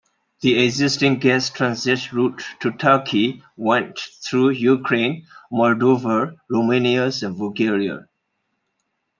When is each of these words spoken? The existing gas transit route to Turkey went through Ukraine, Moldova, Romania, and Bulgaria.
The 0.41 0.57
existing 0.57 1.19
gas 1.19 1.51
transit 1.51 2.11
route 2.11 2.41
to 2.61 2.71
Turkey 2.71 3.43
went 3.55 3.99
through 3.99 4.49
Ukraine, 4.49 5.27
Moldova, 5.53 6.39
Romania, 6.49 7.11
and 7.21 7.37
Bulgaria. 7.37 8.07